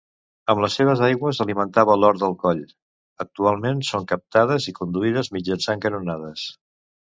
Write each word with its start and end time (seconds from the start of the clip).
Amb 0.51 0.61
les 0.61 0.77
seves 0.77 1.03
aigües 1.07 1.41
alimentava 1.45 1.97
l'Hort 1.99 2.23
del 2.23 2.33
Coll; 2.45 2.65
actualment 3.27 3.85
són 3.93 4.09
captades 4.15 4.69
i 4.73 4.77
conduïdes 4.83 5.33
mitjançant 5.41 5.89
canonades. 5.89 6.53